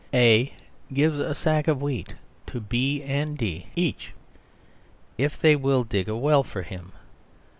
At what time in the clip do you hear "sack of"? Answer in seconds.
1.35-1.79